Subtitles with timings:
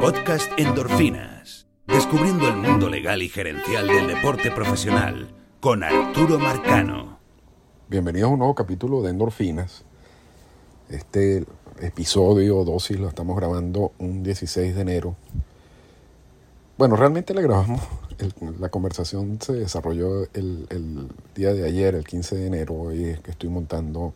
[0.00, 1.66] Podcast Endorfinas.
[1.88, 5.28] Descubriendo el mundo legal y gerencial del deporte profesional
[5.58, 7.18] con Arturo Marcano.
[7.88, 9.84] Bienvenidos a un nuevo capítulo de Endorfinas.
[10.88, 11.44] Este
[11.80, 15.16] episodio dosis lo estamos grabando un 16 de enero.
[16.76, 17.82] Bueno, realmente la grabamos,
[18.60, 23.32] la conversación se desarrolló el, día de ayer, el 15 de enero, hoy es que
[23.32, 24.14] estoy montando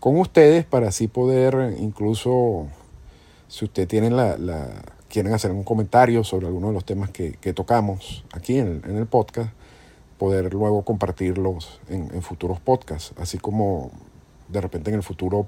[0.00, 2.68] con ustedes para así poder incluso,
[3.48, 4.82] si usted tiene la, la
[5.14, 9.50] quieren hacer un comentario sobre alguno de los temas que, tocamos aquí en el, podcast,
[10.18, 13.92] poder luego compartirlos en, futuros podcasts, así como
[14.48, 15.46] de repente en el futuro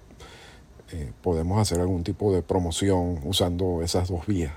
[0.92, 4.52] eh, podemos hacer algún tipo de promoción usando esas dos vías.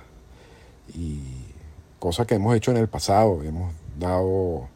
[0.94, 1.24] Y
[1.98, 4.70] cosa que hemos hecho en el pasado, hemos dado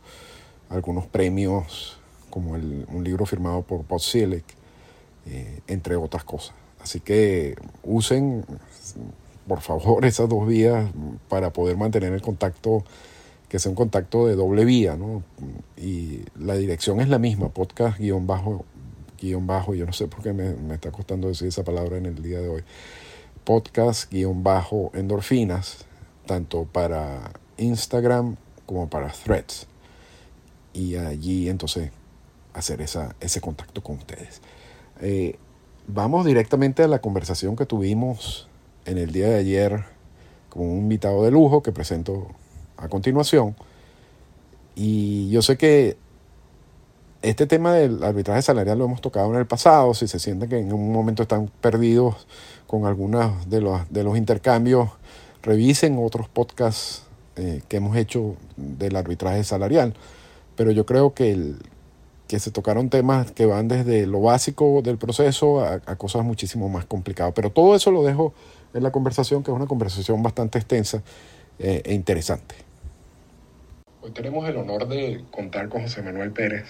[0.68, 2.00] algunos premios,
[2.32, 6.56] como un libro firmado por Pod eh, entre otras cosas.
[6.82, 8.44] Así que usen
[9.48, 10.90] por favor, esas dos vías
[11.30, 12.84] para poder mantener el contacto,
[13.50, 15.24] que sea un contacto de doble vía, ¿no?
[15.78, 18.66] Y la dirección es la misma, podcast guion bajo,
[19.22, 22.22] guion bajo, yo no sé por qué me, está costando decir esa palabra en el
[22.22, 22.64] día de hoy,
[23.44, 25.86] podcast guion bajo endorfinas,
[26.26, 29.68] tanto para Instagram como para Threads.
[30.74, 31.92] Y allí entonces
[32.54, 34.42] hacer esa, ese contacto con ustedes.
[35.02, 35.38] Eh,
[35.88, 38.48] vamos directamente a la conversación que tuvimos
[38.86, 39.84] en el día de ayer
[40.50, 42.28] con un invitado de lujo que presento
[42.78, 43.56] a continuación.
[44.76, 45.98] Y yo sé que
[47.24, 50.60] este tema del arbitraje salarial lo hemos tocado en el pasado, si se sienten que
[50.60, 52.28] en un momento están perdidos
[52.68, 54.90] con algunos de los, de los intercambios,
[55.42, 57.04] revisen otros podcasts
[57.38, 59.94] eh, que hemos hecho del arbitraje salarial.
[60.56, 61.54] Pero yo creo que,
[62.28, 66.86] que se tocaron temas que van desde lo básico del proceso a cosas muchísimo más
[66.86, 67.34] complicadas.
[67.34, 68.34] Pero todo eso lo dejo
[68.74, 71.02] en la conversación, que es una conversación bastante extensa
[71.60, 72.56] eh, e interesante.
[74.02, 76.66] Hoy tenemos el honor de contar con José Manuel Pérez,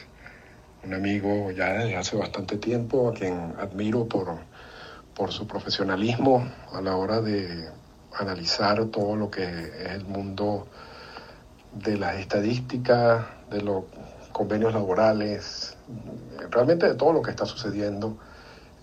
[0.84, 4.36] un amigo ya desde hace bastante tiempo, a quien admiro por,
[5.16, 7.70] por su profesionalismo a la hora de
[8.14, 10.68] analizar todo lo que es el mundo
[11.74, 13.86] de las estadísticas, de los
[14.32, 15.76] convenios laborales,
[16.52, 18.18] realmente de todo lo que está sucediendo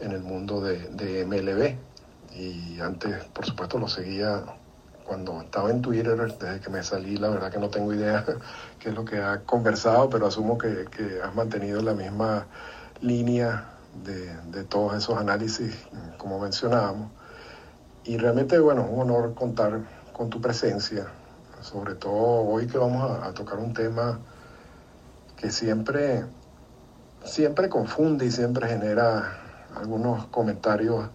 [0.01, 1.90] en el mundo de, de MLB
[2.33, 4.45] y antes, por supuesto, lo seguía
[5.11, 8.25] cuando estaba en Twitter, desde que me salí, la verdad que no tengo idea
[8.79, 10.87] qué es lo que ha conversado, pero asumo que,
[11.21, 12.47] has mantenido la misma
[13.01, 13.71] línea
[14.05, 15.75] de, de, todos esos análisis,
[16.17, 17.11] como mencionábamos.
[18.05, 19.81] Y realmente, bueno, es un honor contar
[20.13, 21.07] con tu presencia,
[21.61, 24.21] sobre todo hoy que vamos a, a tocar un tema
[25.37, 26.25] que siempre,
[27.25, 29.39] siempre confunde y siempre genera
[29.75, 31.07] algunos comentarios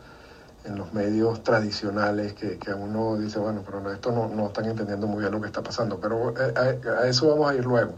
[0.65, 5.07] en los medios tradicionales que, que uno dice, bueno, pero esto no, no, están entendiendo
[5.07, 7.93] muy bien lo que está pasando, pero eh, a, eso vamos a ir luego.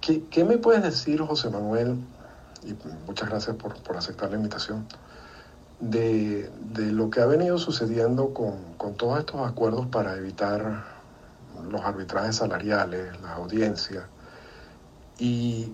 [0.00, 1.98] ¿Qué, ¿Qué, me puedes decir, José Manuel,
[2.64, 2.76] y
[3.06, 4.86] muchas gracias por, por aceptar la invitación,
[5.78, 10.84] de, de, lo que ha venido sucediendo con, con todos estos acuerdos para evitar
[11.70, 14.04] los arbitrajes salariales, las audiencias,
[15.18, 15.72] y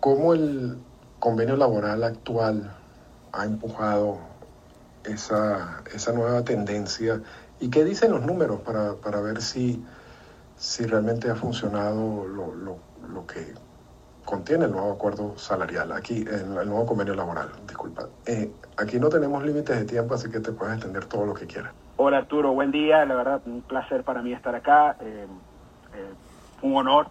[0.00, 0.78] cómo el
[1.18, 2.72] convenio laboral actual
[3.32, 4.29] ha empujado
[5.04, 7.20] esa, esa nueva tendencia
[7.60, 9.82] y qué dicen los números para, para ver si,
[10.56, 12.78] si realmente ha funcionado lo, lo,
[13.12, 13.54] lo, que
[14.24, 18.08] contiene el nuevo acuerdo salarial, aquí, el, el nuevo convenio laboral, disculpa.
[18.26, 21.46] Eh, aquí no tenemos límites de tiempo, así que te puedes extender todo lo que
[21.46, 21.72] quieras.
[21.96, 25.26] Hola Arturo, buen día, la verdad un placer para mí estar acá, eh,
[25.94, 26.12] eh,
[26.62, 27.08] un honor.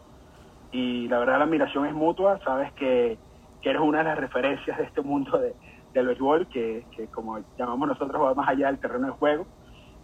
[0.72, 3.18] Y la verdad la admiración es mutua, sabes que,
[3.62, 5.56] que eres una de las referencias de este mundo de,
[5.94, 9.46] del béisbol, que, que, como llamamos nosotros va más allá del terreno de juego.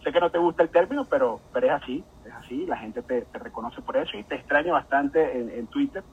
[0.02, 3.02] Sé que no te gusta el término, pero, pero es así, es así, la gente
[3.02, 6.04] te, te reconoce por eso y te extraño bastante en, en Twitter,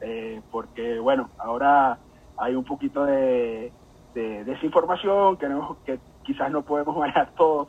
[0.00, 1.98] eh, porque bueno, ahora
[2.38, 3.72] hay un poquito de,
[4.14, 7.68] de desinformación que, no, que quizás no podemos manejar todos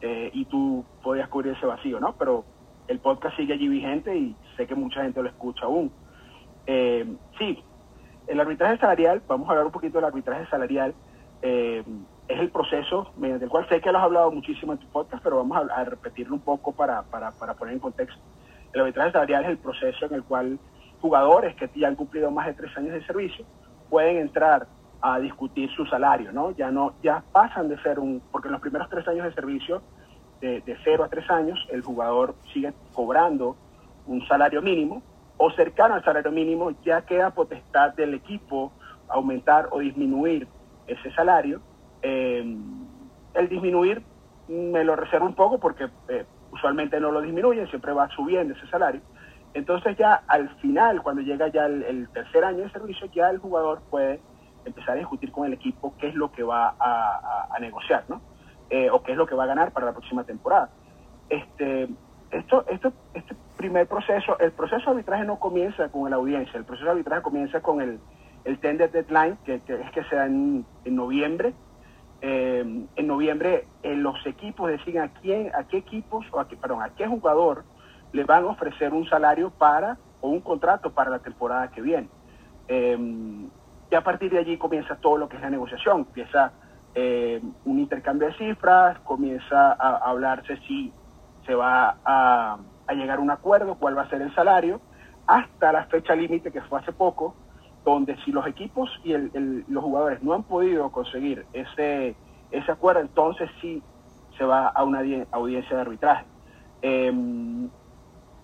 [0.00, 2.14] eh, y tú podías cubrir ese vacío, ¿no?
[2.18, 2.44] Pero
[2.88, 5.90] el podcast sigue allí vigente y sé que mucha gente lo escucha aún.
[6.66, 7.06] Eh,
[7.38, 7.62] sí,
[8.26, 10.94] el arbitraje salarial, vamos a hablar un poquito del arbitraje salarial,
[11.42, 11.84] eh,
[12.28, 15.22] es el proceso mediante el cual sé que lo has hablado muchísimo en tu podcast,
[15.22, 18.20] pero vamos a, a repetirlo un poco para, para, para, poner en contexto.
[18.72, 20.58] El arbitraje salarial es el proceso en el cual
[21.00, 23.44] jugadores que ya han cumplido más de tres años de servicio
[23.88, 24.66] pueden entrar
[25.00, 26.50] a discutir su salario, ¿no?
[26.52, 29.82] Ya no, ya pasan de ser un, porque en los primeros tres años de servicio,
[30.40, 33.56] de, de cero a tres años, el jugador sigue cobrando
[34.06, 35.02] un salario mínimo
[35.38, 38.72] o cercano al salario mínimo, ya queda potestad del equipo
[39.08, 40.48] aumentar o disminuir
[40.86, 41.60] ese salario.
[42.02, 42.56] Eh,
[43.34, 44.02] el disminuir
[44.48, 48.66] me lo reservo un poco porque eh, usualmente no lo disminuyen, siempre va subiendo ese
[48.68, 49.00] salario.
[49.54, 53.80] Entonces ya al final, cuando llega ya el, tercer año de servicio, ya el jugador
[53.90, 54.20] puede
[54.64, 58.20] empezar a discutir con el equipo qué es lo que va a negociar, ¿no?
[58.68, 60.70] Eh, o qué es lo que va a ganar para la próxima temporada.
[61.28, 61.88] Este,
[62.32, 66.64] esto, esto, este primer proceso, el proceso de arbitraje no comienza con la audiencia, el
[66.64, 67.98] proceso de arbitraje comienza con el,
[68.44, 71.54] el tender deadline, que, es que sea en, en noviembre.
[72.22, 76.56] Eh, en noviembre eh, los equipos deciden a quién, a qué equipos, o a qué,
[76.56, 77.64] perdón, a qué jugador
[78.12, 82.08] le van a ofrecer un salario para, o un contrato para la temporada que viene.
[82.68, 82.96] Eh,
[83.90, 86.52] y a partir de allí comienza todo lo que es la negociación, empieza
[86.94, 90.92] eh, un intercambio de cifras, comienza a, a hablarse si
[91.44, 94.80] se va a, a, llegar a un acuerdo, cuál va a ser el salario,
[95.26, 97.34] hasta la fecha límite que fue hace poco,
[97.84, 102.16] donde si los equipos y el, el, los jugadores no han podido conseguir ese,
[102.50, 103.82] ese acuerdo, entonces sí
[104.36, 105.00] se va a una
[105.30, 106.24] audiencia de arbitraje.
[106.82, 107.12] Eh,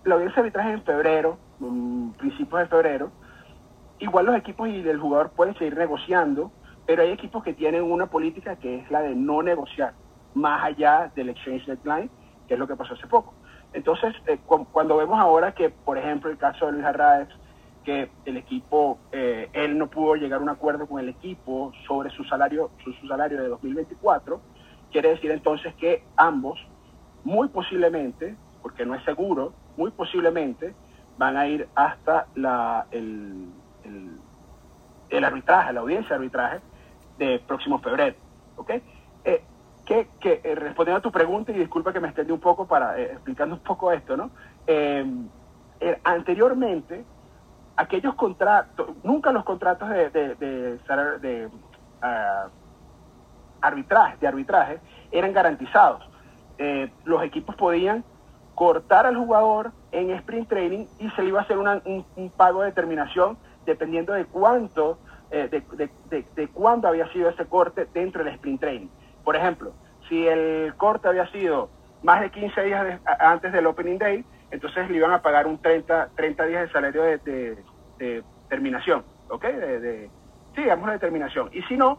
[0.05, 1.37] la audiencia de arbitraje en febrero,
[2.17, 3.11] principios de febrero,
[3.99, 6.51] igual los equipos y el jugador pueden seguir negociando,
[6.85, 9.93] pero hay equipos que tienen una política que es la de no negociar
[10.33, 12.09] más allá del exchange deadline,
[12.47, 13.33] que es lo que pasó hace poco.
[13.73, 17.27] Entonces, eh, cu cuando vemos ahora que, por ejemplo, el caso de Luis Arraez,
[17.83, 22.09] que el equipo, eh, él no pudo llegar a un acuerdo con el equipo sobre
[22.11, 24.39] su salario, su, su salario de 2024,
[24.91, 26.59] quiere decir entonces que ambos,
[27.23, 30.73] muy posiblemente, porque no es seguro, muy posiblemente
[31.17, 33.49] van a ir hasta la, el,
[35.09, 36.59] el, arbitraje, la audiencia de arbitraje
[37.17, 38.15] de próximo febrero.
[38.55, 38.71] ¿ok?
[39.25, 39.43] Eh,
[39.85, 42.97] que, que eh, respondiendo a tu pregunta, y disculpa que me extendí un poco para
[42.99, 44.31] eh, explicando un poco esto, ¿no?
[44.67, 45.05] Eh,
[46.03, 47.03] anteriormente,
[47.75, 50.79] aquellos contratos, nunca los contratos de, de, de,
[51.19, 52.49] de uh,
[53.59, 54.79] arbitraje, de arbitraje
[55.11, 56.07] eran garantizados.
[57.03, 58.05] los equipos podían
[58.55, 62.61] cortar al jugador en sprint training y se le iba a hacer un, un, pago
[62.61, 64.99] de terminación dependiendo de cuánto,
[65.31, 68.89] eh, de, de, de, de, cuándo había sido ese corte dentro del sprint training.
[69.23, 69.73] Por ejemplo,
[70.07, 71.69] si el corte había sido
[72.01, 75.61] más de 15 días de, antes del opening day, entonces le iban a pagar un
[75.61, 79.45] 30, 30 días de salario de, terminación, ¿ok?
[79.45, 80.09] De,
[80.55, 81.49] sí, digamos de terminación.
[81.53, 81.97] Y si no,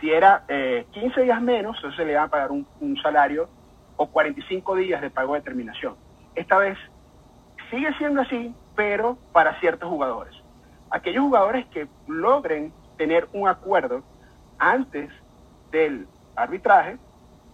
[0.00, 3.48] si era eh, 15 días menos, entonces le iban a pagar un, un salario
[3.96, 5.96] o 45 días de pago de terminación.
[6.34, 6.78] Esta vez
[7.70, 10.34] sigue siendo así, pero para ciertos jugadores.
[10.90, 14.02] Aquellos jugadores que logren tener un acuerdo
[14.58, 15.10] antes
[15.70, 16.06] del
[16.36, 16.98] arbitraje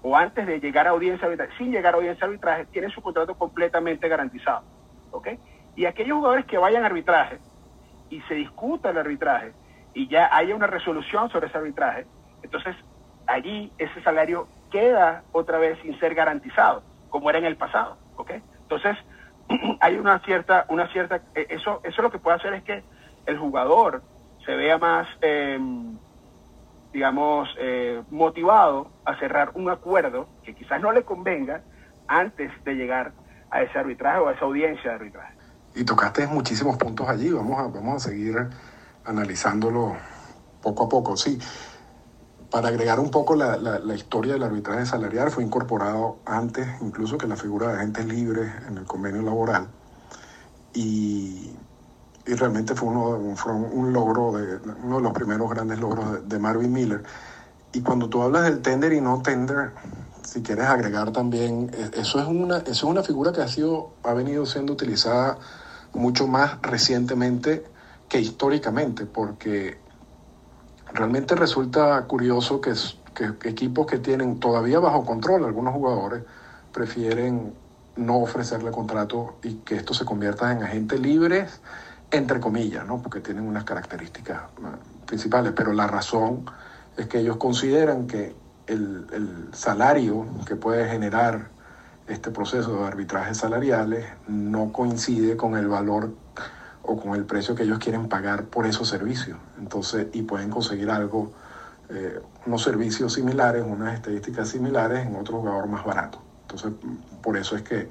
[0.02, 3.34] o antes de llegar a audiencia arbitraje, sin llegar a audiencia arbitraje, tienen su contrato
[3.36, 4.64] completamente garantizado.
[5.10, 5.28] ¿ok?
[5.76, 7.38] Y aquellos jugadores que vayan a arbitraje
[8.08, 9.52] y se discuta el arbitraje
[9.94, 12.06] y ya haya una resolución sobre ese arbitraje,
[12.42, 12.76] entonces
[13.26, 18.32] allí ese salario queda otra vez sin ser garantizado, como era en el pasado, ¿ok?
[18.62, 18.96] Entonces,
[19.80, 22.82] hay una cierta, una cierta, eso, eso lo que puede hacer es que
[23.26, 24.02] el jugador
[24.44, 25.58] se vea más, eh,
[26.92, 31.62] digamos, eh, motivado a cerrar un acuerdo que quizás no le convenga
[32.08, 33.12] antes de llegar
[33.50, 35.34] a ese arbitraje o a esa audiencia de arbitraje.
[35.74, 38.36] Y tocaste muchísimos puntos allí, vamos a, vamos a seguir
[39.04, 39.96] analizándolo
[40.62, 41.38] poco a poco, sí
[42.50, 47.16] para agregar un poco la, la, la, historia del arbitraje salarial, fue incorporado antes incluso
[47.16, 49.68] que la figura de agentes libres en el convenio laboral.
[50.74, 51.52] Y
[52.26, 56.38] y realmente fue, uno, fue un logro, de, uno de los primeros grandes logros de,
[56.38, 57.02] Marvin Miller.
[57.72, 59.72] Y cuando tú hablas del tender y no tender,
[60.22, 63.92] si quieres agregar también, e, eso es una, eso es una figura que ha, sido,
[64.02, 65.38] ha venido siendo utilizada
[65.94, 67.64] mucho más recientemente
[68.08, 69.78] que históricamente, porque
[70.92, 72.74] realmente resulta curioso que,
[73.14, 76.24] que equipos que tienen todavía bajo control algunos jugadores
[76.72, 77.54] prefieren
[77.96, 81.60] no ofrecerle contrato y que esto se convierta en agentes libres
[82.10, 83.00] entre comillas, ¿no?
[83.00, 86.44] porque tienen unas características eh, principales, pero la razón
[86.96, 88.34] es que ellos consideran que
[88.66, 91.48] el, el, salario que puede generar
[92.06, 96.12] este proceso de arbitrajes salariales no coincide con el valor
[96.82, 99.38] o con el precio que ellos quieren pagar por esos servicios.
[99.58, 101.32] Entonces, y pueden conseguir algo,
[101.88, 106.20] eh, unos servicios similares, unas estadísticas similares en otro jugador más barato.
[106.42, 106.72] Entonces,
[107.22, 107.88] por eso es que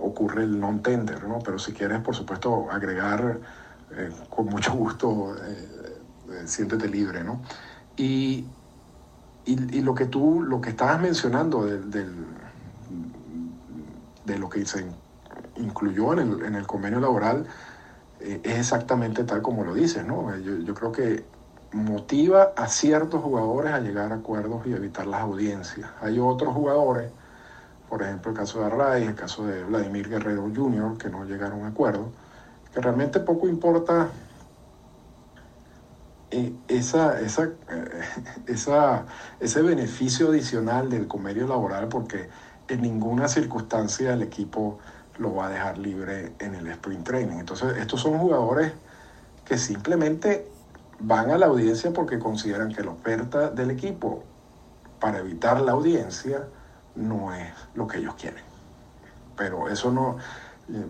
[0.00, 1.40] ocurre el non-tender, ¿no?
[1.40, 3.40] Pero si quieres, por supuesto, agregar
[3.96, 5.98] eh, con mucho gusto, eh,
[6.30, 7.40] eh, siéntete libre, ¿no?
[7.96, 8.46] Y,
[9.44, 14.86] y, lo que tú, lo que estabas mencionando del, de lo que se
[15.56, 17.46] incluyó en el, en el convenio laboral
[18.20, 20.36] es exactamente tal como lo dices, ¿no?
[20.36, 21.24] Yo, yo, creo que
[21.72, 25.90] motiva a ciertos jugadores a llegar a acuerdos y evitar las audiencias.
[26.00, 27.10] Hay otros jugadores,
[27.90, 31.64] por ejemplo el caso de Arraiz, el caso de Vladimir Guerrero Jr., que no llegaron
[31.64, 32.12] a acuerdo,
[32.72, 34.08] que realmente poco importa
[36.30, 38.00] eh, esa, esa, eh,
[38.46, 39.04] esa,
[39.40, 42.30] ese beneficio adicional del convenio laboral porque
[42.68, 44.78] en ninguna circunstancia el equipo
[45.18, 47.38] lo va a dejar libre en el sprint training.
[47.40, 48.72] Entonces, estos son jugadores
[49.44, 50.48] que simplemente
[51.00, 54.22] van a la audiencia porque consideran que la oferta del equipo
[55.00, 56.46] para evitar la audiencia
[56.94, 58.44] no es lo que ellos quieren.
[59.36, 60.16] Pero eso no,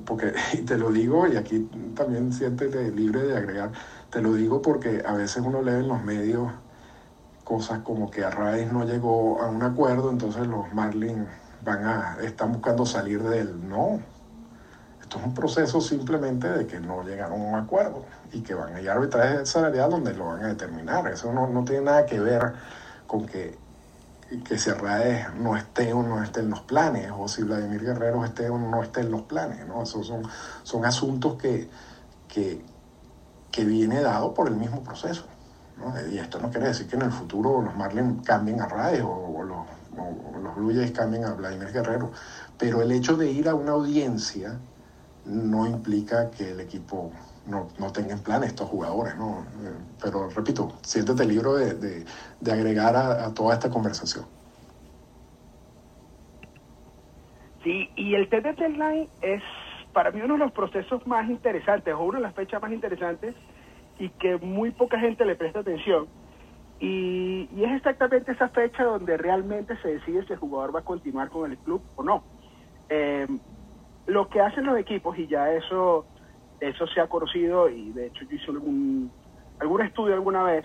[0.04, 0.32] porque
[0.66, 3.72] te lo digo, y aquí también siéntete libre de agregar,
[4.10, 6.50] te lo digo porque a veces uno lee en los medios
[7.44, 11.26] cosas como que Arraez no llegó a un acuerdo, entonces los Marlins
[11.64, 13.68] van a, están buscando salir de él.
[13.68, 14.00] No,
[15.00, 18.74] esto es un proceso simplemente de que no llegaron a un acuerdo y que van
[18.76, 21.08] a ir a arbitraje salarial donde lo van a determinar.
[21.08, 22.52] Eso no, no tiene nada que ver
[23.08, 23.58] con que
[24.38, 28.48] que Serraes no esté o no esté en los planes, o si Vladimir Guerrero esté
[28.48, 29.82] o no esté en los planes, ¿no?
[29.82, 30.22] Esos son,
[30.62, 31.68] son asuntos que,
[32.28, 32.64] que,
[33.50, 35.24] que viene dado por el mismo proceso.
[35.78, 35.94] ¿no?
[36.08, 39.42] Y esto no quiere decir que en el futuro los Marlins cambien a Raes o,
[39.42, 39.66] los,
[40.42, 42.12] los Blue Jays cambien a Vladimir Guerrero,
[42.56, 44.58] pero el hecho de ir a una audiencia
[45.24, 47.10] no implica que el equipo
[47.46, 49.40] no, no tengan plan estos jugadores, ¿no?
[49.62, 52.04] Eh, pero repito, siéntete libre de,
[52.40, 54.24] de, agregar a, toda esta conversación.
[57.64, 59.42] Sí, y el TT Deadline es
[59.92, 63.34] para mí uno de los procesos más interesantes, o una de las fechas más interesantes,
[63.98, 66.06] y que muy poca gente le presta atención.
[66.78, 70.84] Y, y, es exactamente esa fecha donde realmente se decide si el jugador va a
[70.84, 72.22] continuar con el club o no.
[72.88, 73.26] Eh,
[74.06, 76.06] lo que hacen los equipos, y ya eso
[76.60, 79.10] eso se ha conocido y de hecho yo hice algún,
[79.58, 80.64] algún estudio alguna vez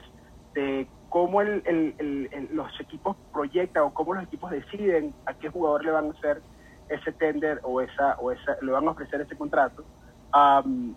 [0.54, 5.84] de cómo el, el, los equipos proyectan o cómo los equipos deciden a qué jugador
[5.86, 6.42] le van a hacer
[6.90, 9.84] ese tender o esa o esa le van a ofrecer ese contrato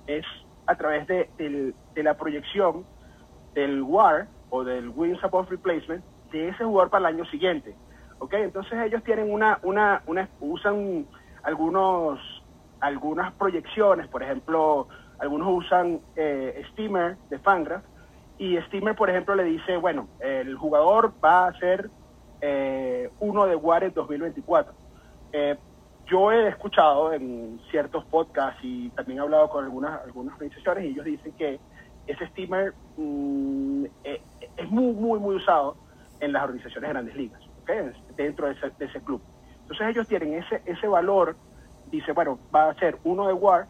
[0.06, 0.24] es
[0.66, 2.84] a través de, de, la proyección
[3.54, 7.74] del WAR o del Wins Above Replacement de ese jugador para el año siguiente.
[8.18, 8.34] ¿Ok?
[8.34, 11.06] Entonces ellos tienen una, una, una usan
[11.42, 12.18] algunos
[12.80, 17.85] algunas proyecciones, por ejemplo, algunos usan eh, Steamer de Fangraph
[18.38, 21.90] y Steamer, por ejemplo, le dice, bueno, el jugador va a ser
[22.40, 24.73] eh, uno de Warren 2024.
[25.32, 25.56] Eh,
[26.06, 30.88] yo he escuchado en ciertos podcasts y también he hablado con algunas, algunas organizaciones y
[30.88, 31.61] ellos dicen que
[32.06, 33.85] ese Steamer mm,
[34.56, 35.76] es muy, muy, muy usado
[36.20, 37.40] en las organizaciones de grandes ligas,
[38.16, 39.20] dentro de ese, de ese club.
[39.62, 41.37] Entonces ellos tienen ese, ese valor
[41.90, 43.66] dice, bueno, va a ser uno de WAR,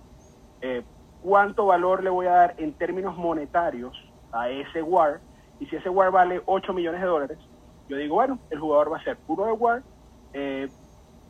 [0.60, 0.82] eh,
[1.22, 3.96] ¿cuánto valor le voy a dar en términos monetarios
[4.32, 5.20] a ese WAR?
[5.60, 7.38] Y si ese WAR vale 8 millones de dólares,
[7.88, 9.82] yo digo, bueno, el jugador va a ser uno de WAR,
[10.32, 10.68] eh,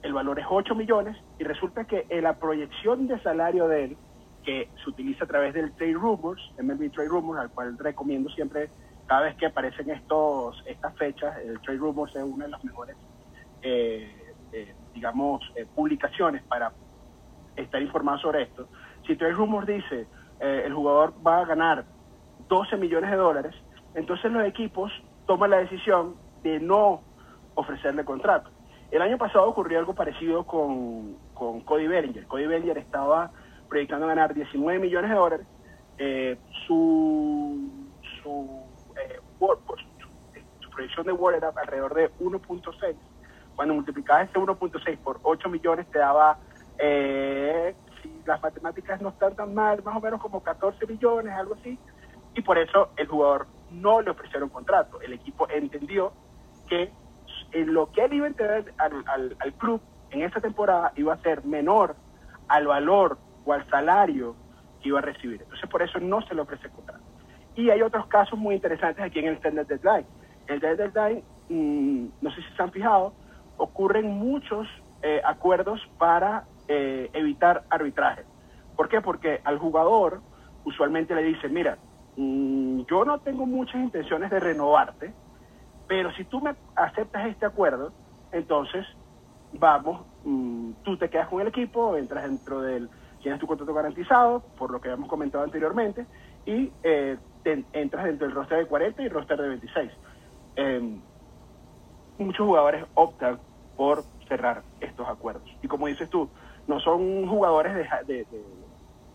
[0.03, 3.97] el valor es 8 millones, y resulta que en la proyección de salario de él,
[4.45, 8.71] que se utiliza a través del Trade Rumors, MLB Trade Rumors, al cual recomiendo siempre,
[9.07, 12.97] cada vez que aparecen estos estas fechas, el Trade Rumors es una de las mejores
[13.63, 16.73] eh, eh digamos, eh, publicaciones para
[17.57, 18.69] estar informado sobre esto,
[19.07, 20.07] si Trade Rumors dice
[20.41, 21.85] eh, el jugador va a ganar
[22.49, 23.55] 12 millones de dólares,
[23.95, 24.93] entonces los equipos
[25.27, 27.03] toman la decisión de no
[27.55, 28.51] ofrecerle contrato.
[28.91, 32.27] El año pasado ocurrió algo parecido con, con Cody Bellinger.
[32.27, 33.31] Cody Bellinger estaba
[33.69, 35.47] proyectando ganar 19 millones de dólares
[35.99, 37.89] eh, su,
[38.23, 38.63] su,
[38.97, 39.21] eh,
[40.61, 42.95] su, proyección de Word era alrededor de 1.6.
[43.59, 46.39] Cuando multiplicabas ese 1.6 por 8 millones te daba,
[46.79, 51.55] eh, si las matemáticas no están tan mal, más o menos como 14 millones, algo
[51.55, 51.77] así.
[52.37, 55.01] Y por eso el jugador no le ofrecieron contrato.
[55.01, 56.13] El equipo entendió
[56.69, 56.93] que
[57.51, 59.81] en lo que él iba a entregar al, al, club
[60.13, 61.97] en esa temporada iba a ser menor
[62.47, 64.37] al valor o al salario
[64.81, 65.43] que iba a recibir.
[65.43, 67.03] Entonces, por eso no se le ofrece contrato.
[67.57, 70.07] Y hay otros casos muy interesantes aquí en el Standard Deadline.
[70.47, 73.15] El Standard Deadline, mm, no sé si se han fijado,
[73.59, 74.67] ocurren muchos
[75.03, 78.25] eh, acuerdos para eh, evitar arbitraje.
[78.77, 79.01] ¿Por qué?
[79.01, 80.23] Porque al jugador
[80.65, 81.79] usualmente le dicen, mira,
[82.17, 85.15] mm, yo no tengo muchas intenciones de renovarte,
[85.87, 87.93] pero si tú me aceptas este acuerdo,
[88.33, 88.87] entonces
[89.53, 92.91] vamos, mm, tú te quedas con el equipo, entras dentro del,
[93.23, 96.07] tienes tu contrato garantizado, por lo que habíamos comentado anteriormente,
[96.45, 97.19] y eh,
[97.73, 99.93] entras dentro del roster de 40 y roster de 26.
[100.57, 101.01] Em,
[102.19, 103.41] muchos jugadores optan
[103.79, 105.49] por cerrar estos acuerdos.
[105.63, 106.29] Y como dices tú,
[106.67, 107.75] no son jugadores
[108.07, 108.27] de,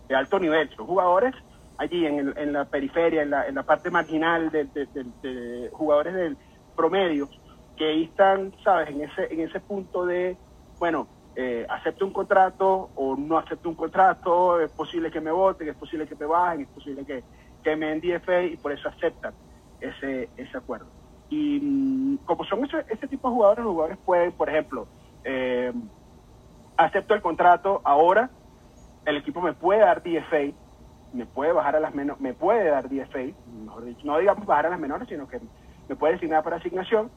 [0.08, 1.36] de, alto nivel, son jugadores
[1.78, 6.38] allí en, en la periferia, en la, en la parte marginal de, jugadores del
[6.78, 7.30] promedios
[7.76, 8.90] que ahí están, ¿sabes?
[8.90, 10.38] En ese, en ese punto de,
[10.80, 15.68] bueno, eh, acepto un contrato o no acepto un contrato, es posible que me voten,
[15.68, 17.22] es posible que me bajen, es posible que,
[17.62, 19.34] que me den DFA y por eso aceptan
[19.82, 21.03] ese, ese acuerdo.
[21.34, 24.88] Y mm, como son ese, tipo de jugadores, los jugadores pueden, por ejemplo,
[25.24, 25.74] eh,
[26.78, 28.30] acepto el contrato ahora,
[29.06, 30.54] el equipo me puede dar DFA,
[31.12, 34.68] me puede bajar a las menores, me puede dar DFA, mejor dicho, no digamos bajar
[34.68, 35.40] a las menores, sino que
[35.90, 37.10] me puede designar para asignación,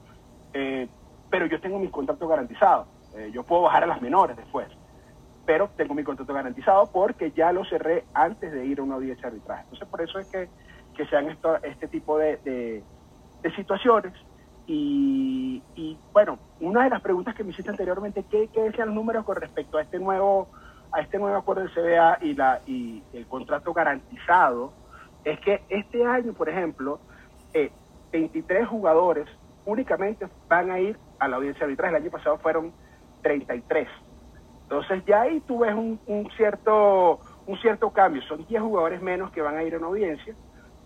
[0.54, 0.88] eh,
[1.28, 2.86] pero yo tengo mi contrato garantizado.
[3.16, 4.68] Eh, yo puedo bajar a las menores después,
[5.44, 9.28] pero tengo mi contrato garantizado porque ya lo cerré antes de ir a una audiencia
[9.28, 9.64] de arbitraje.
[9.64, 10.48] Entonces, por eso es que,
[10.94, 11.16] que se
[11.64, 12.82] este tipo de,
[13.54, 14.12] situaciones.
[14.66, 18.96] Y, y, bueno, una de las preguntas que me hiciste anteriormente, ¿qué, ¿qué, decían los
[18.96, 20.48] números con respecto a este nuevo
[20.92, 24.72] a este nuevo acuerdo del CBA y, la, y el contrato garantizado?
[25.24, 27.00] Es que este año, por ejemplo,
[27.52, 27.70] eh,
[28.12, 29.28] 23 jugadores
[29.64, 31.90] únicamente van a ir a la audiencia arbitral.
[31.90, 32.72] El año pasado fueron
[33.22, 33.88] 33.
[34.62, 35.98] Entonces ya ahí tú ves un,
[36.36, 38.22] cierto, un cierto cambio.
[38.22, 40.34] Son 10 jugadores menos que van a ir a una audiencia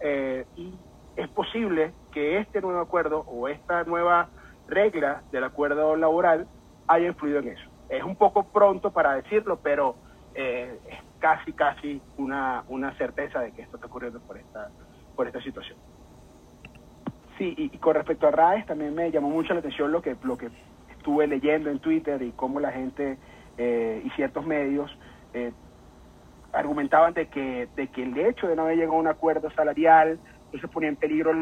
[0.01, 0.75] eh, y
[1.21, 4.31] es posible que este nuevo acuerdo o esta nueva
[4.69, 6.47] regla del acuerdo laboral
[6.87, 7.69] haya influido en eso.
[7.89, 9.97] Es un poco pronto para decirlo, pero
[10.35, 14.71] eh, es casi, casi una, una certeza de que esto está ocurriendo por esta,
[15.15, 15.77] por esta situación.
[17.37, 20.39] Sí, y, con respecto a RAES también me llamó mucho la atención lo que, lo
[20.39, 20.49] que
[20.91, 23.19] estuve leyendo en Twitter y cómo la gente
[23.59, 24.91] eh, y ciertos medios
[25.35, 25.53] eh,
[26.53, 30.19] argumentaban de que, de que el hecho de no haber llegado a un acuerdo salarial
[30.53, 31.33] eso ponía en peligro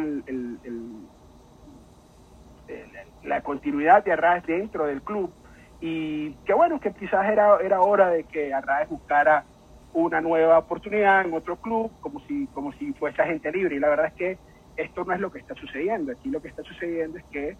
[3.24, 5.32] la continuidad de Arraes dentro del club
[5.80, 9.44] y que bueno, que quizás era, era hora de que Arraes buscara
[9.92, 13.88] una nueva oportunidad en otro club como si, como si fuese agente libre y la
[13.88, 14.38] verdad es que
[14.76, 16.12] esto no es lo que está sucediendo.
[16.12, 17.56] Aquí lo que está sucediendo es que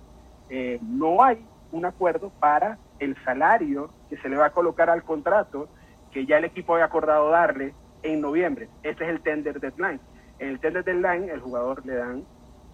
[0.50, 5.02] eh, no hay un acuerdo para el salario que se le va a colocar al
[5.02, 5.68] contrato
[6.12, 8.68] que ya el equipo había acordado darle en noviembre.
[8.82, 10.00] Ese es el tender deadline.
[10.38, 12.26] En el tender deadline el jugador le dan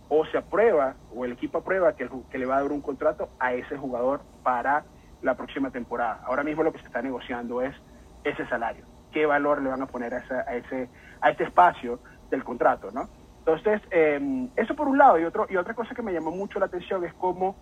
[0.08, 3.30] o se aprueba o el equipo aprueba que, que le va a dar un contrato
[3.38, 4.86] a ese jugador para
[5.20, 6.20] la próxima temporada.
[6.26, 7.74] Ahora mismo lo que se está negociando es
[8.22, 8.86] ese salario.
[9.10, 12.00] ¿Qué valor le van a poner a, a ese, a este espacio
[12.30, 12.90] del contrato?
[12.90, 13.08] ¿no?
[13.46, 16.58] Entonces, em, eso por un lado, y, otro, y otra cosa que me llamó mucho
[16.58, 17.58] la atención es cómo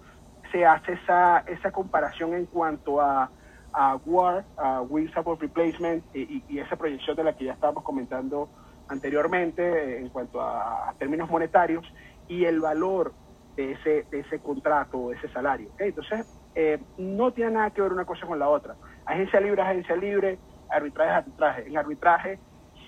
[0.51, 3.33] se hace esa, esa comparación en cuanto a,
[3.73, 8.51] a WAR, a Win Support Replacement, y, esa proyección de la que ya estábamos comentando
[8.93, 11.85] anteriormente en cuanto a, términos monetarios
[12.29, 13.13] y el valor
[13.57, 15.71] de ese, de ese contrato, de ese salario.
[15.79, 18.77] Entonces, eh, no tiene nada que ver una cosa con la otra.
[19.05, 20.39] Agencia libre, agencia libre,
[20.71, 21.67] arbitraje arbitraje.
[21.67, 22.39] En arbitraje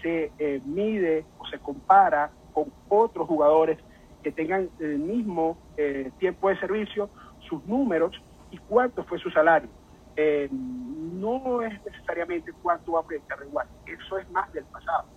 [0.02, 3.78] se eh, mide o se compara con otros jugadores
[4.22, 7.10] que tengan el mismo eh, tiempo de servicio,
[7.48, 9.68] sus números y cuánto fue su salario.
[10.16, 15.08] Eh, no es necesariamente cuánto va a proyectar igual, eso es más del pasado.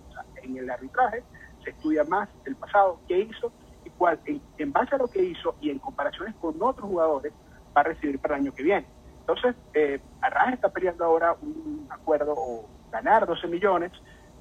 [0.50, 1.22] En el arbitraje
[1.64, 3.52] se estudia más el pasado, qué hizo
[3.84, 7.32] y cuál, en, base a lo que hizo y en comparaciones con otros jugadores,
[7.76, 8.86] va a recibir para el año que viene.
[9.20, 13.92] Entonces, eh, Arras está peleando ahora un acuerdo o ganar 12 millones,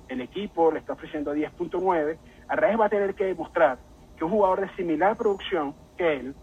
[0.07, 2.17] el equipo le está ofreciendo 10.9
[2.47, 3.77] Arraez va a tener que demostrar
[4.17, 6.35] que un jugador de similar producción que él,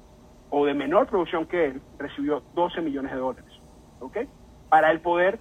[0.51, 3.51] o de menor producción que él, recibió 12 millones de dólares.
[4.01, 4.19] ¿Ok?
[4.69, 5.39] Para él poder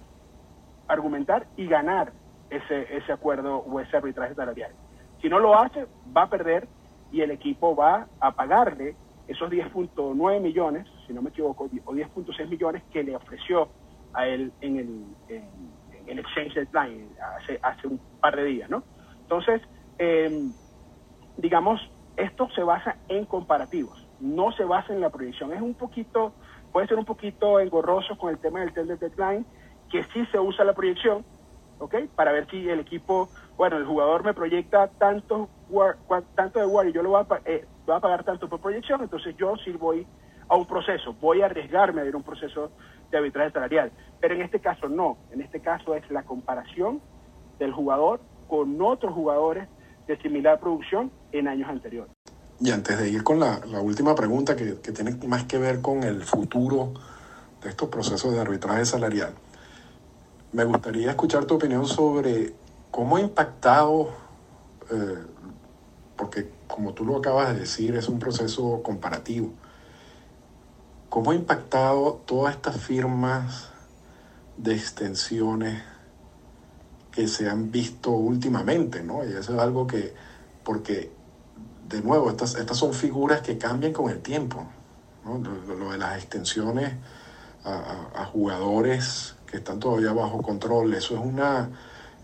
[0.88, 2.12] argumentar y ganar
[2.50, 4.72] ese, ese acuerdo o ese arbitraje salarial.
[5.20, 6.68] Si no lo hace, va a perder
[7.10, 12.48] y el equipo va a pagarle esos 10.9 millones, si no me equivoco, o 10.6
[12.48, 13.68] millones que le ofreció
[14.12, 15.44] a él en el, en,
[16.06, 18.84] el exchange deadline hace, hace un par de días, ¿no?
[19.22, 19.62] Entonces,
[19.98, 20.52] em,
[21.36, 21.80] digamos,
[22.16, 25.52] esto se basa en comparativos, no se basa en la proyección.
[25.52, 26.34] Es un poquito,
[26.72, 29.46] puede ser un poquito engorroso con el tema del tender deadline,
[29.90, 31.24] que sí se usa la proyección,
[31.84, 31.94] ¿ok?
[32.16, 35.48] Para ver si el equipo, bueno, el jugador me proyecta tanto,
[36.34, 39.02] tanto de war y yo lo voy a, eh, voy a pagar tanto por proyección,
[39.02, 40.06] entonces yo sí voy
[40.48, 42.70] a un proceso, voy a arriesgarme a ir a un proceso
[43.10, 43.92] de arbitraje salarial.
[44.20, 47.00] Pero en este caso no, en este caso es la comparación
[47.58, 49.68] del jugador con otros jugadores
[50.06, 52.12] de similar producción en años anteriores.
[52.60, 56.02] Y antes de ir con la, última pregunta que, que, tiene más que ver con
[56.02, 56.94] el futuro
[57.62, 59.34] de estos procesos de arbitraje salarial,
[60.54, 62.54] me gustaría escuchar tu opinión sobre
[62.92, 64.10] cómo ha impactado,
[64.90, 65.18] eh,
[66.16, 69.50] porque como tú lo acabas de decir, es un proceso comparativo,
[71.08, 73.70] cómo ha impactado todas estas firmas
[74.56, 75.82] de extensiones
[77.10, 79.24] que se han visto últimamente, ¿no?
[79.24, 80.14] Y eso es algo que,
[80.62, 81.10] porque,
[81.88, 84.64] de nuevo, estas, estas son figuras que cambian con el tiempo,
[85.24, 85.38] ¿no?
[85.38, 86.92] Lo, de las extensiones
[87.64, 91.70] a, jugadores están todavía bajo control, eso es una,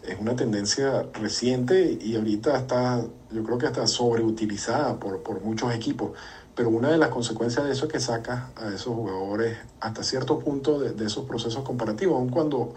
[0.03, 5.75] es una tendencia reciente y ahorita está, yo creo que está sobreutilizada por, por muchos
[5.75, 6.12] equipos.
[6.55, 10.38] Pero una de las consecuencias de eso es que saca a esos jugadores hasta cierto
[10.38, 12.75] punto de, esos procesos comparativos, aun cuando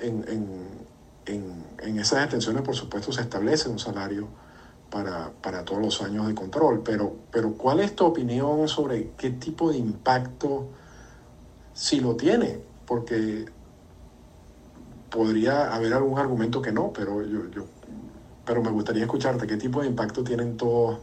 [0.00, 0.24] en,
[1.26, 4.28] en, esas extensiones, por supuesto, se establece un salario
[4.90, 9.70] para, todos los años de control, pero, pero ¿cuál es tu opinión sobre qué tipo
[9.70, 10.68] de impacto,
[11.72, 12.60] si lo tiene?
[12.86, 13.46] Porque
[15.10, 17.66] podría haber algún argumento que no, pero, yo, yo,
[18.44, 21.00] pero me gustaría escucharte qué tipo de impacto tienen todas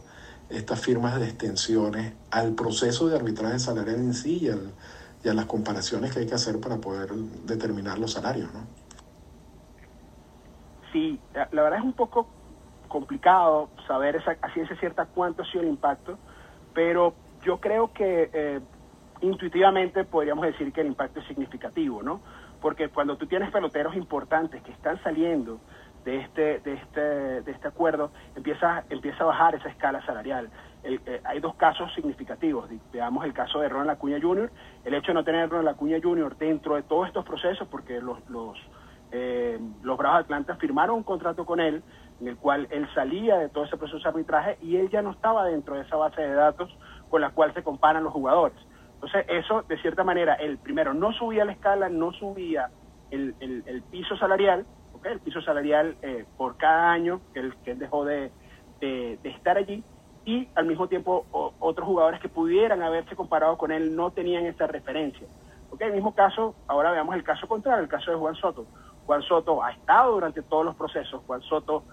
[0.48, 5.46] estas firmas de extensiones al proceso de arbitraje salarial en sí y, y a las
[5.46, 8.84] comparaciones que hay que hacer para poder determinar los salarios, ¿no?
[10.94, 12.28] sí, la verdad es un poco
[12.88, 16.16] complicado saber esa, a ciencia cierta cuánto ha sido el impacto,
[16.72, 17.14] pero
[17.44, 18.60] yo creo que eh,
[19.20, 22.20] intuitivamente podríamos decir que el impacto es significativo, ¿no?
[22.64, 25.60] Porque cuando tú tienes peloteros importantes que están saliendo
[26.06, 27.00] de este, de este,
[27.42, 30.48] de este acuerdo, empieza, empieza a bajar esa escala salarial.
[30.82, 32.70] Eh, hay dos casos significativos.
[32.90, 34.50] Veamos el caso de Ronald Acuña Jr.,
[34.82, 36.38] el hecho de no tener Ronald Acuña Jr.
[36.38, 38.56] dentro de todos estos procesos, porque los, los
[39.12, 41.82] eh, los Bravos de Atlanta firmaron un contrato con él
[42.18, 45.10] en el cual él salía de todo ese proceso de arbitraje y él ya no
[45.10, 46.74] estaba dentro de esa base de datos
[47.10, 48.56] con la cual se comparan los jugadores.
[49.04, 52.70] Entonces, eso, de cierta manera, él primero no subía la escala, no subía
[53.10, 53.34] el,
[53.90, 54.64] piso salarial,
[55.04, 58.32] el piso salarial eh, por cada año que él, que dejó de,
[59.22, 59.84] estar allí,
[60.24, 61.26] y al mismo tiempo
[61.58, 65.26] otros jugadores que pudieran haberse comparado con él no tenían esa referencia.
[65.70, 68.64] Okay, el mismo caso, ahora veamos el caso contrario, el caso de Juan Soto.
[69.04, 71.84] Juan Soto ha estado durante todos los procesos, Juan Soto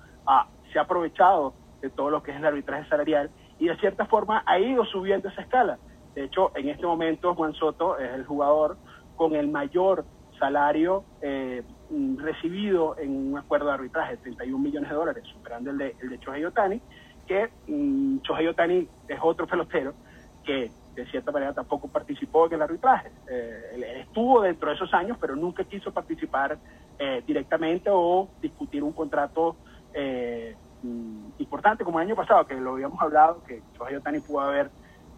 [0.71, 4.43] se ha aprovechado de todo lo que es el arbitraje salarial y de cierta forma
[4.45, 5.77] ha ido subiendo esa escala.
[6.15, 8.77] De hecho, en este momento Juan Soto es el jugador
[9.15, 10.05] con el mayor
[10.39, 11.63] salario eh,
[12.17, 16.19] recibido en un acuerdo de arbitraje, 31 millones de dólares, superando el de, el de
[16.19, 16.81] Chohei Otani,
[17.27, 18.19] que um,
[18.49, 19.93] Otani es otro pelotero
[20.43, 23.11] que de cierta manera tampoco participó en el arbitraje.
[23.29, 26.57] Eh, él, estuvo dentro de esos años, pero nunca quiso participar
[26.99, 29.55] eh, directamente o discutir un contrato
[29.93, 34.41] eh, mm, importante como el año pasado, que lo habíamos hablado, que Shohei Otani pudo
[34.41, 34.69] haber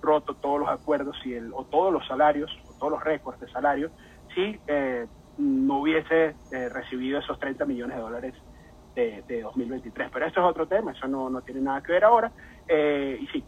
[0.04, 3.50] roto todos los acuerdos y el, o todos los salarios, o todos los récords de
[3.52, 3.92] salarios,
[4.36, 4.60] si
[5.38, 6.36] no hubiese
[6.70, 8.34] recibido esos 30 millones de dólares
[8.96, 10.10] de, 2023.
[10.13, 12.32] Pero eso es otro tema, eso no, no tiene nada que ver ahora.
[12.70, 13.44] y sí,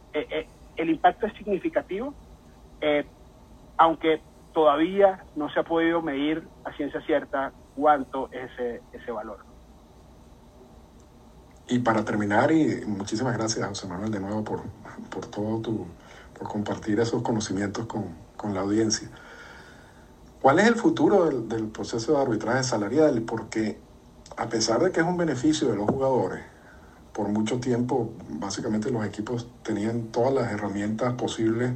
[0.76, 2.14] el impacto es significativo,
[2.82, 3.06] eh,
[3.78, 4.22] aunque
[4.54, 9.40] todavía no se ha podido medir a ciencia cierta cuánto es ese, ese valor.
[11.68, 14.62] Y para terminar, y muchísimas gracias José Manuel de nuevo por,
[15.10, 15.88] por todo tu,
[16.38, 18.06] por compartir esos conocimientos con,
[18.38, 19.10] con, la audiencia.
[20.42, 23.22] ¿Cuál es el futuro del, del proceso de arbitraje salarial?
[23.24, 23.80] Porque
[24.38, 26.44] a pesar de que es un beneficio de los jugadores,
[27.14, 31.72] por mucho tiempo básicamente los equipos tenían todas las herramientas posibles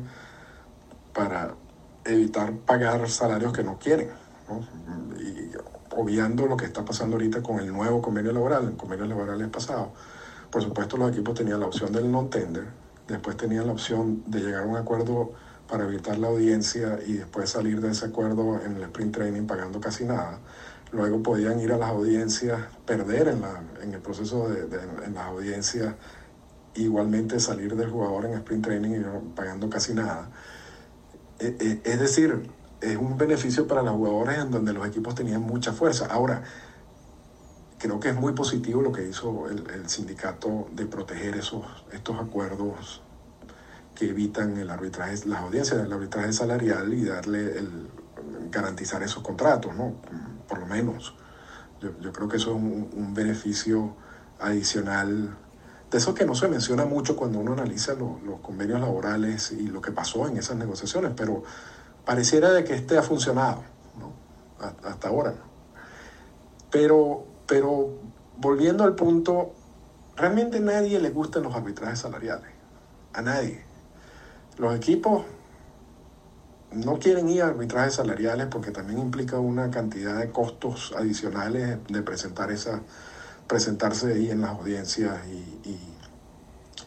[1.13, 1.55] para
[2.03, 4.09] evitar pagar salarios que no quieren.
[5.17, 5.51] Y
[5.95, 9.47] obviando lo que está pasando ahorita con el nuevo convenio laboral, el convenio laboral es
[9.47, 9.91] pasado,
[10.51, 12.67] por supuesto los equipos tenían la opción del non-tender,
[13.13, 15.33] después tenían la opción de llegar a un acuerdo
[15.67, 19.79] para evitar la audiencia y después salir de ese acuerdo en el sprint training pagando
[19.79, 20.39] casi nada
[20.91, 25.25] luego podían ir a las audiencias, perder en, la, en el proceso de, en las
[25.25, 25.95] audiencias
[26.75, 30.29] igualmente salir del jugador en sprint training y pagando casi nada.
[31.39, 32.49] E, e, es decir,
[32.81, 36.07] es un beneficio para los jugadores en donde los equipos tenían mucha fuerza.
[36.07, 36.43] Ahora,
[37.79, 43.01] creo que es muy positivo lo que hizo el, sindicato de proteger esos, estos acuerdos
[43.95, 47.89] que evitan el arbitraje, las audiencias del arbitraje salarial y darle el
[48.51, 49.93] garantizar esos contratos, ¿no?
[50.47, 51.15] Por lo menos.
[51.81, 53.95] Yo, creo que eso es un, beneficio
[54.39, 55.37] adicional
[55.89, 59.81] de eso que no se menciona mucho cuando uno analiza los convenios laborales y lo
[59.81, 61.43] que pasó en esas negociaciones, pero
[62.05, 63.63] pareciera de que este ha funcionado,
[63.97, 64.13] ¿no?
[64.83, 65.33] hasta ahora.
[66.69, 67.89] Pero, pero
[68.37, 69.53] volviendo al punto,
[70.15, 72.51] realmente a nadie le gustan los arbitrajes salariales,
[73.11, 73.65] a nadie.
[74.59, 75.25] Los equipos
[76.71, 82.01] no quieren ir a arbitrajes salariales porque también implica una cantidad de costos adicionales de
[82.03, 82.81] presentar esa,
[83.47, 85.77] presentarse ahí en las audiencias y,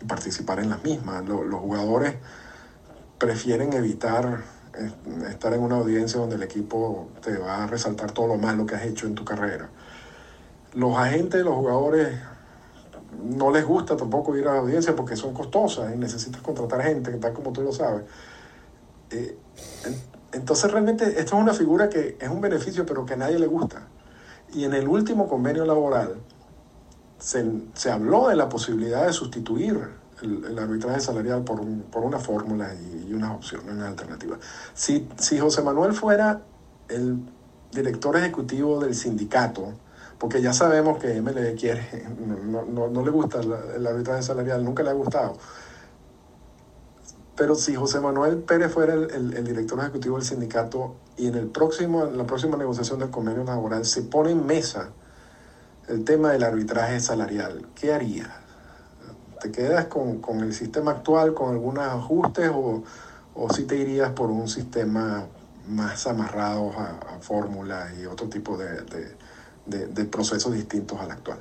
[0.07, 1.25] participar en las mismas.
[1.25, 2.17] Los, jugadores
[3.19, 4.43] prefieren evitar
[4.77, 4.91] eh,
[5.31, 8.75] estar en una audiencia donde el equipo te va a resaltar todo lo malo que
[8.75, 9.71] has hecho en tu carrera.
[10.75, 12.19] Los agentes, los jugadores,
[13.23, 17.13] no les gusta tampoco ir a la audiencia porque son costosas y necesitas contratar gente,
[17.13, 18.05] tal como tú lo sabes.
[19.11, 19.37] Eh,
[20.33, 23.47] entonces realmente esto es una figura que es un beneficio pero que a nadie le
[23.47, 23.89] gusta.
[24.53, 26.17] Y en el último convenio laboral
[27.19, 32.75] se, se habló de la posibilidad de sustituir el, arbitraje salarial por, por una fórmula
[32.75, 34.39] y, unas opciones, una alternativa.
[34.75, 36.43] Si, si José Manuel fuera
[36.89, 37.19] el
[37.73, 39.75] director ejecutivo del sindicato,
[40.23, 42.07] porque ya sabemos que MLE quiere,
[42.47, 45.37] no, no, le gusta el arbitraje salarial, nunca le ha gustado,
[47.35, 52.05] pero si José Manuel Pérez fuera el, director ejecutivo del sindicato y en, el próximo,
[52.05, 54.91] en la próxima negociación del convenio laboral se pone en mesa
[55.89, 58.33] el tema del arbitraje salarial, ¿qué haría?
[59.41, 62.85] ¿Te quedas con, el sistema actual, con algunos ajustes o,
[63.53, 65.27] si te irías por un sistema
[65.67, 68.85] más amarrado a, fórmulas y otro tipo de,
[70.11, 71.39] procesos distintos al actual?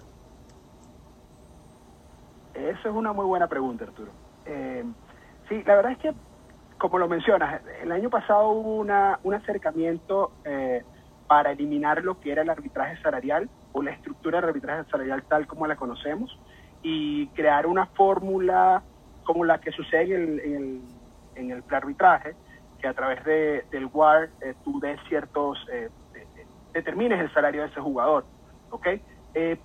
[2.54, 4.12] Eso es una muy buena pregunta, Arturo.
[4.46, 4.84] Eh,
[5.52, 6.14] Sí, la verdad es que,
[6.78, 10.82] como lo mencionas, el año pasado hubo una, un acercamiento eh,
[11.28, 15.48] para eliminar lo que era el arbitraje salarial o la estructura del arbitraje salarial tal
[15.48, 16.40] como la conocemos
[16.82, 18.82] y crear una fórmula
[19.26, 20.82] como la que sucede en el, en el,
[21.36, 22.34] en el prearbitraje,
[22.80, 25.90] que a través de, del WAR eh, tú des ciertos, eh,
[26.74, 28.26] determines el salario de ese jugador.
[28.70, 28.88] ¿ok?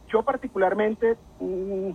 [0.08, 1.16] yo particularmente...
[1.40, 1.90] Mm,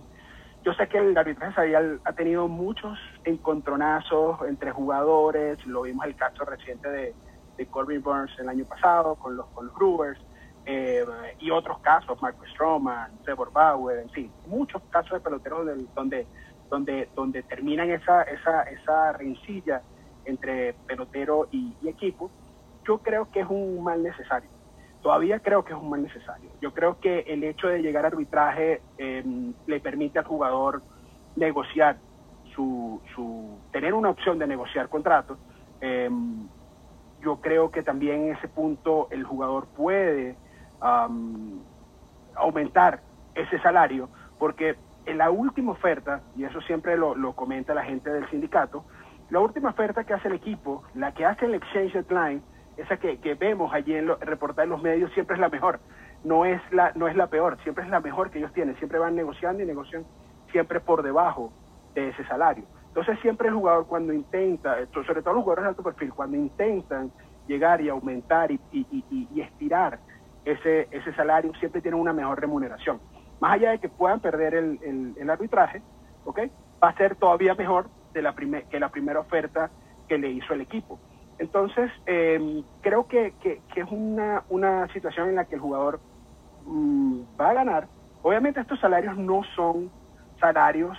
[0.64, 6.14] yo sé que el arbitraje salarial ha tenido muchos encontronazos entre jugadores, lo vimos el
[6.14, 7.14] caso reciente de,
[7.56, 10.20] de Corbin Burns el año pasado con los, con los Brewers,
[10.64, 11.04] eh,
[11.40, 16.26] y otros casos, Marco Stroman, Trevor Bauer, en fin, muchos casos de peloteros donde,
[16.70, 19.82] donde, donde terminan esa, esa, esa rencilla
[20.24, 22.30] entre pelotero y equipo,
[22.86, 24.48] yo creo que es un mal necesario
[25.02, 26.50] todavía creo que es un mal necesario.
[26.60, 30.82] Yo creo que el hecho de llegar a arbitraje em, le permite al jugador
[31.36, 31.96] negociar
[32.54, 35.38] su, su, tener una opción de negociar contratos.
[35.80, 36.48] Em,
[37.20, 40.36] yo creo que también en ese punto el jugador puede
[42.34, 43.02] aumentar
[43.36, 44.74] ese salario, porque
[45.06, 48.84] en la última oferta, y eso siempre lo, lo comenta la gente del sindicato,
[49.30, 52.42] la última oferta que hace el equipo, la que hace el exchange deadline,
[52.76, 55.80] esa que, vemos allí en, lo, reportar en los medios siempre es la mejor,
[56.24, 58.98] no es la, no es la peor, siempre es la mejor que ellos tienen, siempre
[58.98, 60.04] van negociando y negocian
[60.50, 61.52] siempre por debajo
[61.94, 62.64] de ese salario.
[62.88, 67.10] Entonces siempre el jugador cuando intenta, sobre todo los jugadores de alto perfil, cuando intentan
[67.46, 69.98] llegar y aumentar y, y, estirar
[70.44, 73.00] ese, ese salario, siempre tienen una mejor remuneración.
[73.40, 75.82] Más allá de que puedan perder el, el, arbitraje,
[76.24, 76.40] ¿ok?
[76.82, 79.70] va a ser todavía mejor de la que la primera oferta
[80.08, 80.98] que le hizo el equipo.
[81.42, 85.98] Entonces, em, creo que, es una, una, situación en la que el jugador
[86.64, 87.88] mm, va a ganar.
[88.22, 89.90] Obviamente estos salarios no son
[90.38, 90.96] salarios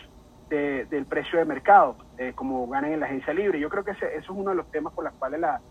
[0.50, 3.58] del precio de mercado, eh, como ganan en la agencia libre.
[3.58, 5.62] Yo creo que ese, eso es uno de los temas por los cuales la,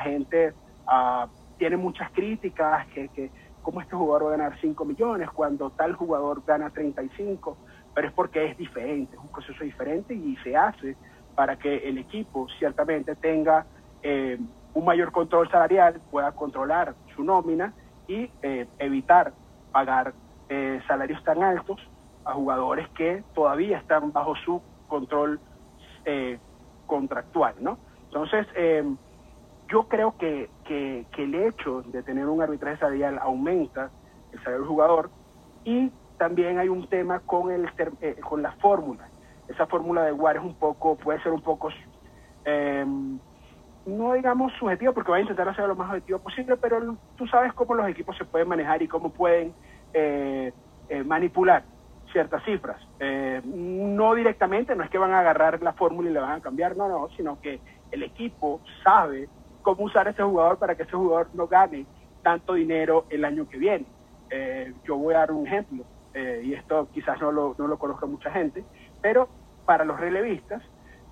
[0.00, 0.54] gente
[0.86, 5.70] ah, tiene muchas críticas, que, que cómo este jugador va a ganar 5 millones cuando
[5.70, 7.56] tal jugador gana 35,
[7.94, 10.96] pero es porque es diferente, es un proceso diferente y se hace
[11.36, 13.66] para que el equipo ciertamente tenga
[14.02, 14.38] eh,
[14.74, 17.74] un mayor control salarial, pueda controlar su nómina
[18.08, 19.32] y eh, evitar
[19.70, 20.14] pagar
[20.48, 21.80] eh, salarios tan altos
[22.24, 25.40] a jugadores que todavía están bajo su control
[26.86, 27.78] contractual, ¿no?
[28.06, 28.46] Entonces,
[29.68, 33.90] yo creo que, que, el hecho de tener un arbitraje salarial aumenta
[34.32, 35.10] el salario del jugador
[35.64, 37.68] y también hay un tema con, el,
[38.20, 39.08] con la fórmula.
[39.48, 41.70] esa fórmula de WAR es un poco, puede ser un poco,
[42.44, 42.84] eh,
[43.86, 47.52] no digamos subjetiva, porque va a intentar hacer lo más objetivo posible, pero tú sabes
[47.52, 49.52] cómo los equipos se pueden manejar y cómo pueden
[49.92, 50.52] eh,
[50.88, 51.64] eh, manipular
[52.12, 52.80] ciertas cifras.
[53.44, 56.76] no directamente, no es que van a agarrar la fórmula y le van a cambiar,
[56.76, 59.28] no, no, sino que el equipo sabe
[59.62, 61.86] cómo usar a ese jugador para que ese jugador no gane
[62.22, 63.86] tanto dinero el año que viene.
[64.84, 68.30] yo voy a dar un ejemplo, y esto quizás no lo, no lo conozca mucha
[68.30, 68.62] gente,
[69.00, 69.28] pero
[69.64, 70.62] para los relevistas,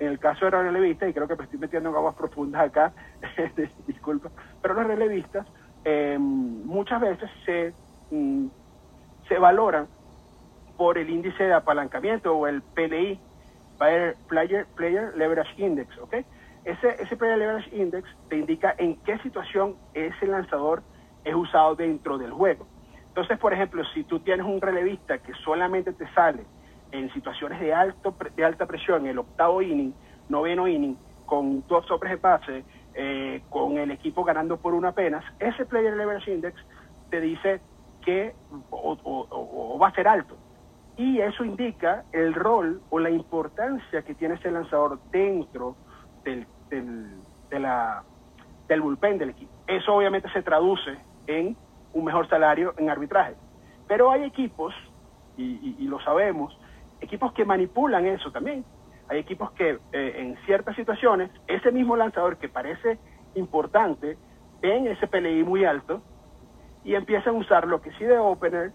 [0.01, 2.63] en el caso de los relevistas, y creo que me estoy metiendo en aguas profundas
[2.63, 2.93] acá,
[3.87, 4.31] disculpa,
[4.63, 5.47] pero los relevistas
[5.85, 7.75] em, muchas veces se,
[8.11, 8.47] mm,
[9.29, 9.87] se valoran
[10.79, 13.21] por el índice de apalancamiento o el PLI,
[13.79, 16.15] Player, Player Leverage Index, ¿ok?
[16.65, 20.83] Ese, ese Player Leverage Index te indica en qué situación ese lanzador
[21.25, 22.67] es usado dentro del juego.
[23.09, 26.45] Entonces, por ejemplo, si tú tienes un relevista que solamente te sale
[26.93, 29.93] en situaciones de, alto, de alta presión, el octavo inning,
[30.29, 35.25] noveno inning, con dos sobres de pase, eh, con el equipo ganando por una apenas,
[35.39, 36.61] ese Player Leverage Index
[37.09, 37.61] te dice
[38.05, 38.35] que
[38.71, 40.37] o, va a ser alto.
[40.97, 45.77] Y eso indica el rol o la importancia que tiene ese lanzador dentro
[46.25, 48.03] del, de la,
[48.69, 49.53] del bullpen del equipo.
[49.67, 51.57] Eso obviamente se traduce en
[51.95, 53.35] un mejor salario en arbitraje.
[53.87, 54.75] Pero hay equipos,
[55.37, 56.60] y lo sabemos,
[57.01, 58.65] equipos que manipulan eso también.
[59.09, 62.99] Hay equipos que eh, en ciertas situaciones, ese mismo lanzador que parece
[63.35, 64.17] importante,
[64.61, 66.03] ven ese PLI muy alto
[66.85, 68.73] y empiezan a usar lo que sí de opener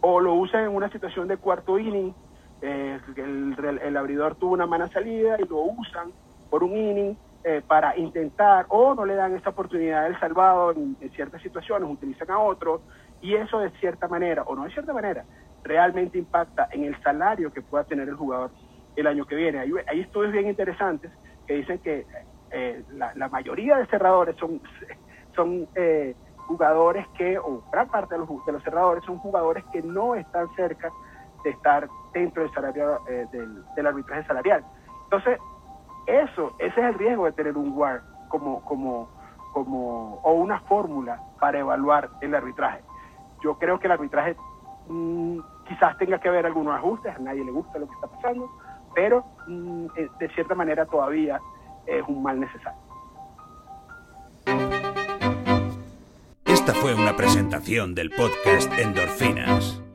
[0.00, 2.14] o lo usan en una situación de cuarto inning.
[2.62, 6.10] Eh, el, abridor tuvo una mala salida y lo usan
[6.48, 10.96] por un inning eh, para intentar, o no le dan esa oportunidad del salvado en,
[11.00, 12.80] en, ciertas situaciones, utilizan a otro,
[13.20, 15.24] y eso de cierta manera, o no de cierta manera,
[15.66, 18.50] realmente impacta en el salario que pueda tener el jugador
[18.96, 19.58] el año que viene.
[19.58, 21.10] Hay, estudios bien interesantes
[21.46, 22.06] que dicen que
[22.50, 24.60] eh, la, mayoría de cerradores son,
[25.34, 26.14] son eh,
[26.46, 30.48] jugadores que, o gran parte de los, de los cerradores son jugadores que no están
[30.54, 30.90] cerca
[31.44, 34.64] de estar dentro del salario eh, del, arbitraje salarial.
[35.04, 35.38] Entonces,
[36.06, 39.08] eso, ese es el riesgo de tener un WAR como, como,
[39.52, 42.80] como, o una fórmula para evaluar el arbitraje.
[43.42, 44.36] Yo creo que el arbitraje
[44.88, 48.50] mm, quizás tenga que haber algunos ajustes, a nadie le gusta lo que está pasando,
[48.94, 51.40] pero mm, eh, de cierta manera todavía
[51.86, 52.78] es un mal necesario.
[56.44, 59.85] Esta fue una presentación del podcast Endorfinas.